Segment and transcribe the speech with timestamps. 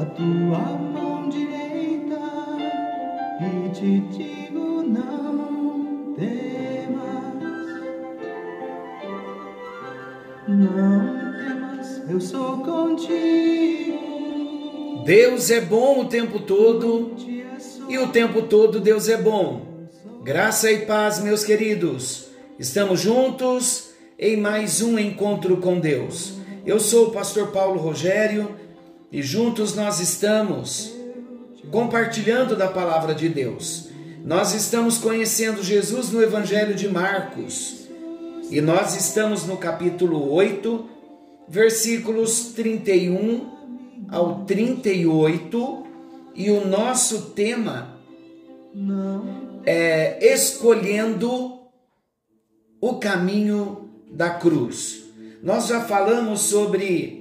[0.00, 2.20] a tua mão direita,
[3.40, 7.66] e te digo não temas,
[10.46, 13.98] não temas, eu sou contigo.
[15.04, 17.16] Deus é bom o tempo todo
[17.88, 19.88] e o tempo todo Deus é bom.
[20.22, 22.28] Graça e paz, meus queridos.
[22.56, 26.34] Estamos juntos em mais um encontro com Deus.
[26.64, 28.67] Eu sou o pastor Paulo Rogério
[29.10, 30.94] e juntos nós estamos
[31.70, 33.88] compartilhando da palavra de Deus.
[34.24, 37.88] Nós estamos conhecendo Jesus no Evangelho de Marcos
[38.50, 40.88] e nós estamos no capítulo 8,
[41.48, 45.86] versículos 31 ao 38
[46.34, 47.98] e o nosso tema
[49.64, 51.58] é escolhendo
[52.80, 55.04] o caminho da cruz.
[55.42, 57.17] Nós já falamos sobre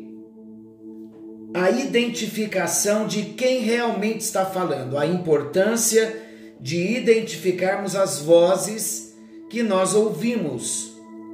[1.53, 6.23] a identificação de quem realmente está falando, a importância
[6.59, 9.15] de identificarmos as vozes
[9.49, 10.93] que nós ouvimos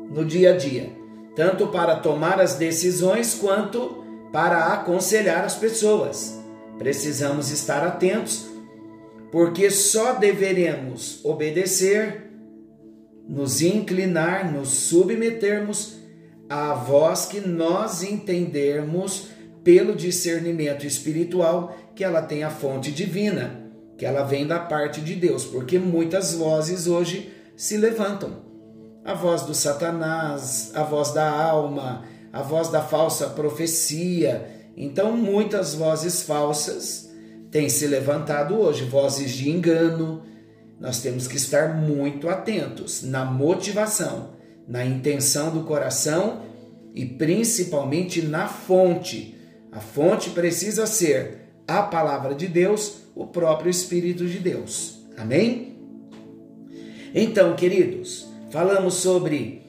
[0.09, 0.91] no dia a dia,
[1.35, 6.39] tanto para tomar as decisões quanto para aconselhar as pessoas.
[6.77, 8.45] Precisamos estar atentos,
[9.31, 12.29] porque só deveremos obedecer,
[13.27, 15.95] nos inclinar, nos submetermos
[16.49, 19.32] à voz que nós entendermos
[19.63, 23.61] pelo discernimento espiritual que ela tem a fonte divina,
[23.97, 28.43] que ela vem da parte de Deus, porque muitas vozes hoje se levantam.
[29.05, 34.69] A voz do Satanás, a voz da alma, a voz da falsa profecia.
[34.75, 37.09] Então, muitas vozes falsas
[37.51, 40.23] têm se levantado hoje, vozes de engano.
[40.79, 44.31] Nós temos que estar muito atentos na motivação,
[44.67, 46.41] na intenção do coração
[46.95, 49.32] e principalmente na fonte.
[49.75, 54.99] A fonte precisa ser a palavra de Deus, o próprio Espírito de Deus.
[55.17, 55.77] Amém?
[57.13, 59.63] Então, queridos, falamos sobre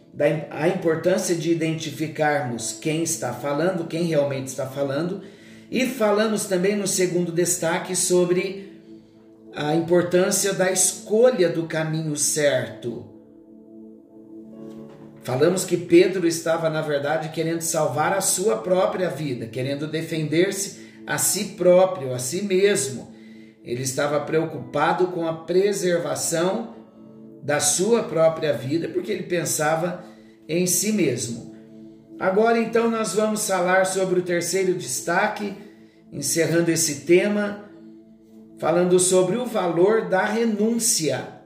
[0.50, 5.22] a importância de identificarmos quem está falando, quem realmente está falando,
[5.70, 8.72] e falamos também no segundo destaque sobre
[9.54, 13.13] a importância da escolha do caminho certo.
[15.24, 21.16] Falamos que Pedro estava, na verdade, querendo salvar a sua própria vida, querendo defender-se a
[21.16, 23.10] si próprio, a si mesmo.
[23.64, 26.74] Ele estava preocupado com a preservação
[27.42, 30.04] da sua própria vida, porque ele pensava
[30.46, 31.54] em si mesmo.
[32.20, 35.56] Agora então nós vamos falar sobre o terceiro destaque,
[36.12, 37.64] encerrando esse tema,
[38.58, 41.43] falando sobre o valor da renúncia.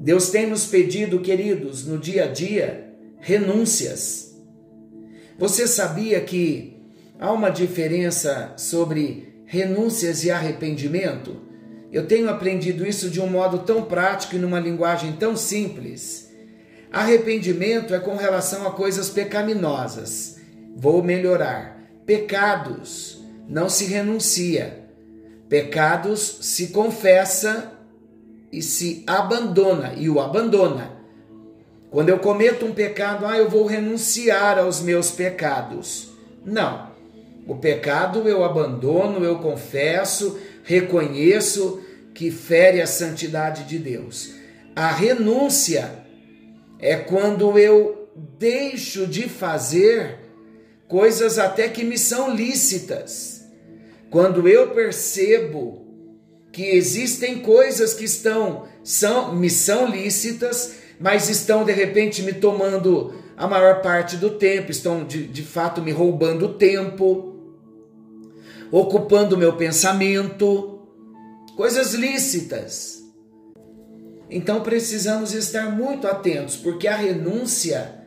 [0.00, 4.34] Deus tem nos pedido, queridos, no dia a dia, renúncias.
[5.38, 6.76] Você sabia que
[7.18, 11.42] há uma diferença sobre renúncias e arrependimento?
[11.90, 16.28] Eu tenho aprendido isso de um modo tão prático e numa linguagem tão simples.
[16.92, 20.38] Arrependimento é com relação a coisas pecaminosas.
[20.76, 21.82] Vou melhorar.
[22.06, 24.84] Pecados não se renuncia.
[25.48, 27.77] Pecados se confessa
[28.52, 30.98] e se abandona e o abandona.
[31.90, 36.10] Quando eu cometo um pecado, ah, eu vou renunciar aos meus pecados.
[36.44, 36.88] Não.
[37.46, 41.82] O pecado eu abandono, eu confesso, reconheço
[42.14, 44.34] que fere a santidade de Deus.
[44.76, 46.04] A renúncia
[46.78, 50.18] é quando eu deixo de fazer
[50.86, 53.46] coisas até que me são lícitas.
[54.10, 55.87] Quando eu percebo
[56.58, 63.14] que existem coisas que estão são me são lícitas, mas estão de repente me tomando
[63.36, 67.36] a maior parte do tempo, estão de, de fato me roubando tempo
[68.72, 70.80] ocupando meu pensamento,
[71.56, 73.04] coisas lícitas.
[74.28, 78.04] Então precisamos estar muito atentos, porque a renúncia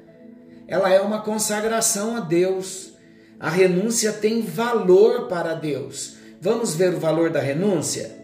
[0.67, 2.95] ela é uma consagração a Deus.
[3.39, 6.17] A renúncia tem valor para Deus.
[6.41, 8.19] Vamos ver o valor da renúncia?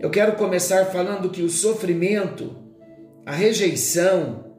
[0.00, 2.56] Eu quero começar falando que o sofrimento,
[3.26, 4.56] a rejeição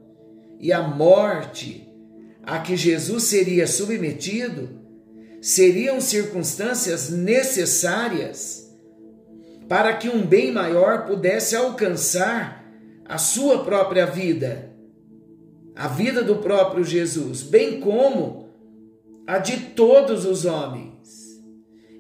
[0.59, 1.91] e a morte
[2.43, 4.69] a que Jesus seria submetido
[5.41, 8.71] seriam circunstâncias necessárias
[9.67, 12.63] para que um bem maior pudesse alcançar
[13.05, 14.71] a sua própria vida,
[15.75, 18.49] a vida do próprio Jesus, bem como
[19.25, 21.41] a de todos os homens.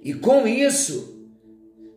[0.03, 1.10] E com isso,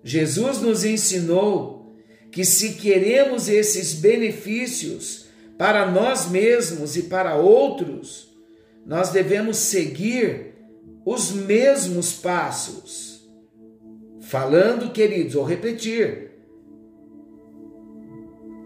[0.04, 1.96] Jesus nos ensinou
[2.30, 5.24] que se queremos esses benefícios
[5.56, 8.36] para nós mesmos e para outros,
[8.84, 10.54] nós devemos seguir
[11.06, 13.26] os mesmos passos.
[14.20, 16.32] Falando, queridos, ou repetir,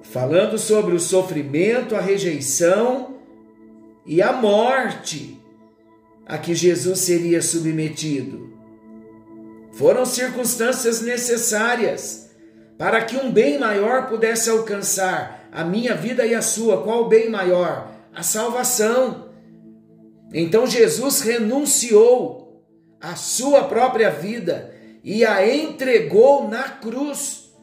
[0.02, 3.18] falando sobre o sofrimento, a rejeição
[4.06, 5.38] e a morte
[6.24, 8.47] a que Jesus seria submetido.
[9.78, 12.30] Foram circunstâncias necessárias
[12.76, 16.82] para que um bem maior pudesse alcançar a minha vida e a sua.
[16.82, 17.88] Qual bem maior?
[18.12, 19.28] A salvação.
[20.34, 22.66] Então Jesus renunciou
[23.00, 27.54] à sua própria vida e a entregou na cruz.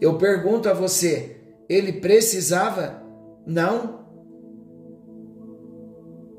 [0.00, 3.02] Eu pergunto a você, ele precisava?
[3.44, 4.04] Não.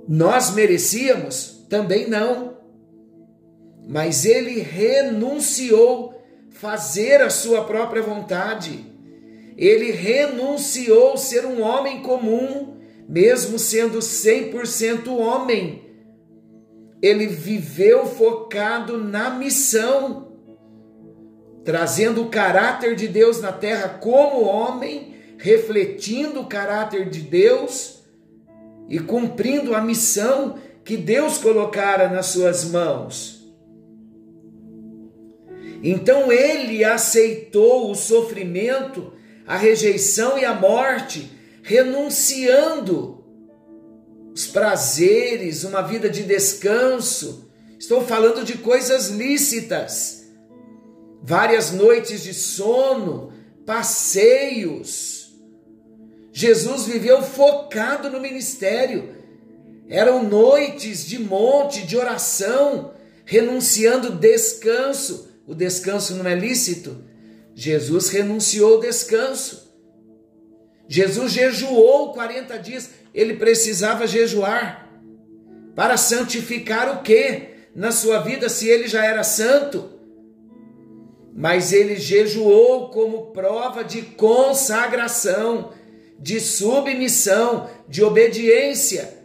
[0.07, 1.65] Nós merecíamos?
[1.69, 2.50] Também não.
[3.88, 8.86] Mas ele renunciou fazer a sua própria vontade.
[9.57, 15.81] Ele renunciou ser um homem comum, mesmo sendo 100% homem.
[17.01, 20.33] Ele viveu focado na missão,
[21.66, 28.04] trazendo o caráter de Deus na terra como homem, refletindo o caráter de Deus
[28.88, 33.41] e cumprindo a missão que Deus colocara nas suas mãos.
[35.83, 39.13] Então ele aceitou o sofrimento,
[39.45, 41.31] a rejeição e a morte,
[41.63, 43.24] renunciando
[44.33, 47.51] os prazeres, uma vida de descanso.
[47.80, 50.28] Estou falando de coisas lícitas,
[51.24, 53.33] várias noites de sono,
[53.66, 55.22] passeios
[56.31, 59.16] Jesus viveu focado no ministério.
[59.89, 62.94] Eram noites de monte, de oração,
[63.25, 65.30] renunciando descanso.
[65.48, 67.04] O descanso não é lícito.
[67.54, 69.72] Jesus renunciou ao descanso.
[70.88, 72.90] Jesus jejuou 40 dias.
[73.14, 74.90] Ele precisava jejuar
[75.76, 79.90] para santificar o que na sua vida se ele já era santo?
[81.34, 85.72] Mas ele jejuou como prova de consagração
[86.22, 89.18] de submissão, de obediência.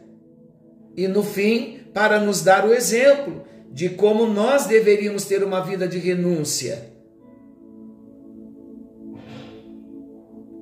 [0.97, 3.45] E no fim, para nos dar o exemplo
[3.77, 6.83] de como nós deveríamos ter uma vida de renúncia.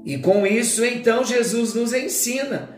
[0.05, 2.77] E com isso, então, Jesus nos ensina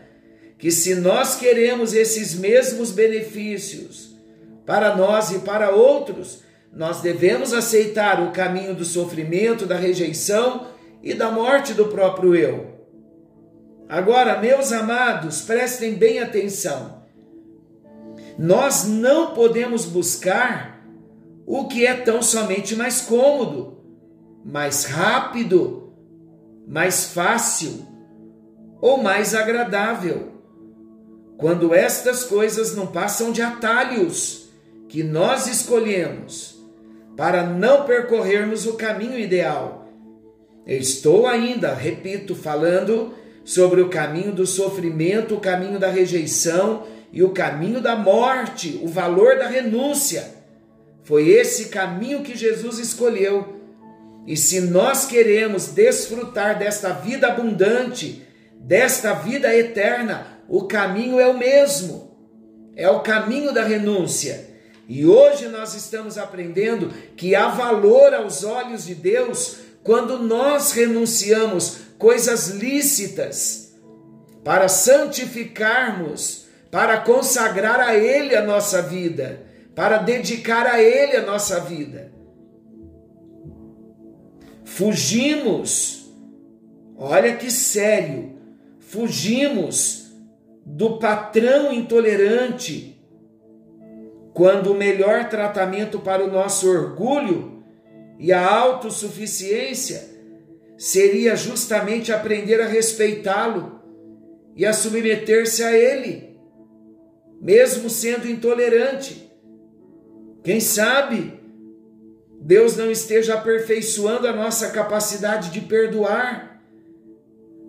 [0.59, 4.15] que se nós queremos esses mesmos benefícios
[4.63, 10.67] para nós e para outros, nós devemos aceitar o caminho do sofrimento, da rejeição
[11.01, 12.85] e da morte do próprio eu.
[13.89, 17.06] Agora, meus amados, prestem bem atenção.
[18.37, 20.85] Nós não podemos buscar
[21.45, 23.77] o que é tão somente mais cômodo,
[24.45, 25.93] mais rápido,
[26.67, 27.85] mais fácil
[28.79, 30.33] ou mais agradável.
[31.37, 34.49] Quando estas coisas não passam de atalhos
[34.87, 36.57] que nós escolhemos
[37.15, 39.87] para não percorrermos o caminho ideal.
[40.65, 47.23] Eu estou ainda, repito, falando sobre o caminho do sofrimento, o caminho da rejeição e
[47.23, 50.35] o caminho da morte, o valor da renúncia.
[51.03, 53.55] Foi esse caminho que Jesus escolheu.
[54.25, 58.23] E se nós queremos desfrutar desta vida abundante,
[58.59, 62.17] desta vida eterna, o caminho é o mesmo.
[62.75, 64.47] É o caminho da renúncia.
[64.87, 71.77] E hoje nós estamos aprendendo que há valor aos olhos de Deus quando nós renunciamos
[71.97, 73.73] coisas lícitas,
[74.43, 79.45] para santificarmos, para consagrar a Ele a nossa vida,
[79.75, 82.11] para dedicar a Ele a nossa vida.
[84.65, 86.11] Fugimos,
[86.97, 88.35] olha que sério,
[88.79, 90.11] fugimos
[90.65, 93.01] do patrão intolerante,
[94.33, 97.63] quando o melhor tratamento para o nosso orgulho
[98.19, 100.17] e a autossuficiência
[100.77, 103.81] seria justamente aprender a respeitá-lo
[104.55, 106.26] e a submeter-se a ele,
[107.47, 109.31] mesmo sendo intolerante.
[110.43, 111.39] Quem sabe
[112.41, 116.61] Deus não esteja aperfeiçoando a nossa capacidade de perdoar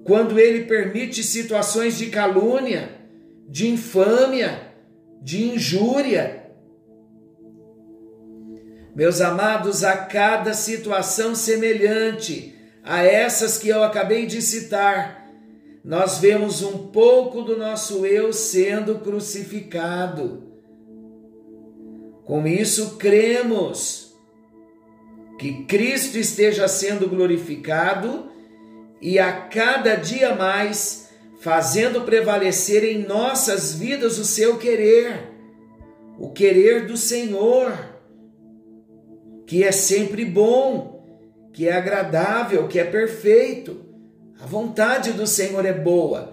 [0.03, 2.91] quando ele permite situações de calúnia,
[3.49, 4.73] de infâmia,
[5.23, 6.43] de injúria.
[8.97, 15.28] Meus amados, a cada situação semelhante, a essas que eu acabei de citar,
[15.85, 20.43] nós vemos um pouco do nosso eu sendo crucificado.
[22.25, 24.15] Com isso, cremos
[25.39, 28.29] que Cristo esteja sendo glorificado
[29.01, 31.09] e a cada dia mais
[31.41, 35.31] fazendo prevalecer em nossas vidas o seu querer,
[36.19, 37.73] o querer do Senhor,
[39.47, 41.07] que é sempre bom,
[41.53, 43.88] que é agradável, que é perfeito.
[44.41, 46.33] A vontade do Senhor é boa,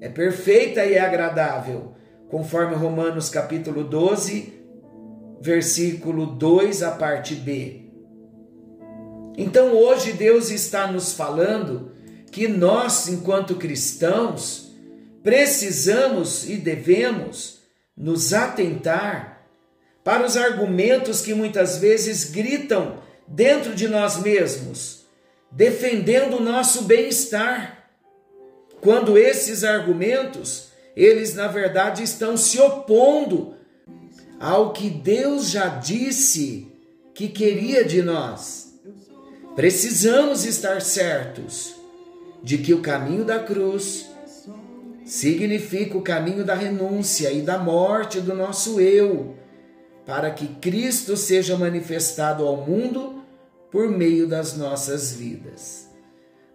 [0.00, 1.94] é perfeita e é agradável,
[2.28, 4.52] conforme Romanos capítulo 12,
[5.40, 7.82] versículo 2, a parte B.
[9.36, 11.92] Então hoje Deus está nos falando
[12.32, 14.72] que nós, enquanto cristãos,
[15.22, 17.60] precisamos e devemos
[17.96, 19.46] nos atentar
[20.02, 24.97] para os argumentos que muitas vezes gritam dentro de nós mesmos,
[25.50, 27.90] defendendo o nosso bem-estar.
[28.80, 33.54] Quando esses argumentos, eles na verdade estão se opondo
[34.38, 36.68] ao que Deus já disse
[37.14, 38.72] que queria de nós.
[39.56, 41.74] Precisamos estar certos
[42.42, 44.08] de que o caminho da cruz
[45.04, 49.34] significa o caminho da renúncia e da morte do nosso eu,
[50.06, 53.17] para que Cristo seja manifestado ao mundo
[53.70, 55.88] por meio das nossas vidas.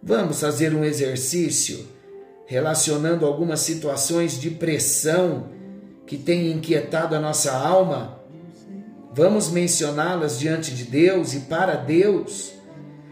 [0.02, 1.86] Vamos fazer um exercício
[2.46, 5.48] relacionando algumas situações de pressão
[6.06, 8.20] que têm inquietado a nossa alma.
[9.12, 12.52] Vamos mencioná-las diante de Deus e para Deus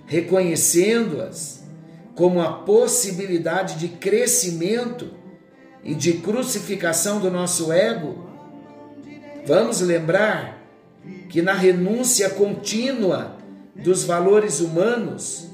[0.07, 1.63] reconhecendo-as
[2.15, 5.11] como a possibilidade de crescimento
[5.83, 8.29] e de crucificação do nosso ego,
[9.47, 10.63] vamos lembrar
[11.29, 13.39] que na renúncia contínua
[13.75, 15.49] dos valores humanos,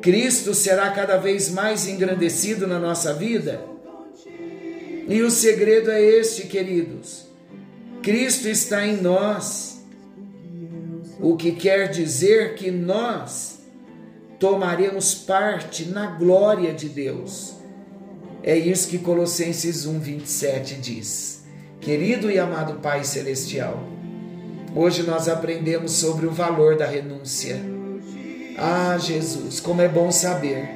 [0.00, 3.64] Cristo será cada vez mais engrandecido na nossa vida.
[5.08, 7.26] E o segredo é este, queridos:
[8.02, 9.82] Cristo está em nós,
[11.20, 13.58] o que quer dizer que nós
[14.38, 17.54] tomaremos parte na glória de Deus.
[18.42, 21.42] É isso que Colossenses 1:27 diz.
[21.80, 23.82] Querido e amado Pai celestial,
[24.78, 27.60] hoje nós aprendemos sobre o valor da renúncia.
[28.56, 30.68] Ah, Jesus, como é bom saber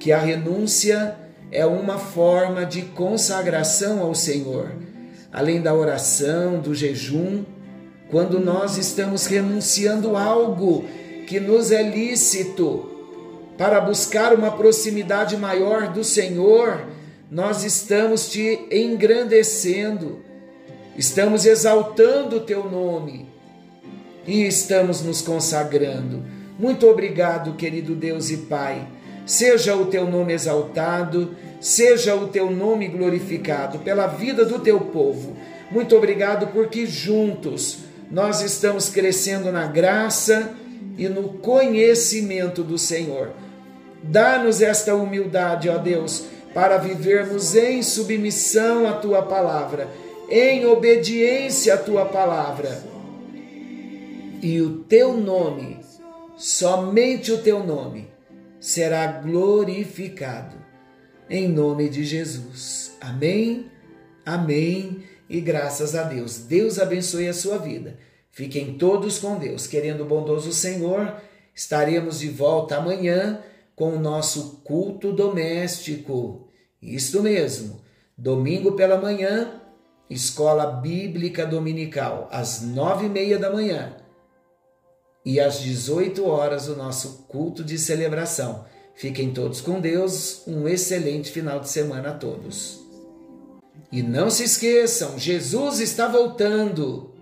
[0.00, 1.14] que a renúncia
[1.52, 4.72] é uma forma de consagração ao Senhor,
[5.30, 7.44] além da oração, do jejum,
[8.10, 10.86] quando nós estamos renunciando algo
[11.26, 12.90] que nos é lícito
[13.58, 16.86] para buscar uma proximidade maior do Senhor,
[17.30, 20.22] nós estamos te engrandecendo,
[20.98, 23.26] estamos exaltando o teu nome
[24.26, 26.24] e estamos nos consagrando.
[26.58, 28.84] Muito obrigado, querido Deus e Pai.
[29.24, 35.36] Seja o teu nome exaltado, seja o teu nome glorificado pela vida do teu povo.
[35.70, 37.78] Muito obrigado porque juntos
[38.10, 40.52] nós estamos crescendo na graça
[40.96, 43.30] e no conhecimento do Senhor.
[44.02, 49.88] Dá-nos esta humildade, ó Deus, para vivermos em submissão à tua palavra,
[50.28, 52.82] em obediência à tua palavra.
[54.42, 55.78] E o teu nome,
[56.36, 58.08] somente o teu nome,
[58.60, 60.56] será glorificado.
[61.30, 62.96] Em nome de Jesus.
[63.00, 63.70] Amém,
[64.24, 66.38] amém e graças a Deus.
[66.38, 67.98] Deus abençoe a sua vida.
[68.30, 69.66] Fiquem todos com Deus.
[69.66, 71.20] Querendo o bondoso Senhor,
[71.54, 73.42] estaremos de volta amanhã
[73.74, 76.48] com o nosso culto doméstico.
[76.80, 77.80] Isto mesmo,
[78.16, 79.60] domingo pela manhã,
[80.08, 83.96] escola bíblica dominical, às nove e meia da manhã.
[85.24, 88.64] E às 18 horas, o nosso culto de celebração.
[88.94, 90.42] Fiquem todos com Deus.
[90.46, 92.80] Um excelente final de semana a todos.
[93.92, 97.14] E não se esqueçam, Jesus está voltando.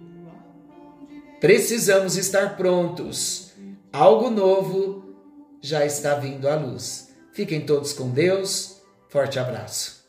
[1.41, 3.53] Precisamos estar prontos.
[3.93, 5.15] Algo novo
[5.61, 7.15] já está vindo à luz.
[7.33, 8.81] Fiquem todos com Deus.
[9.09, 10.05] Forte abraço.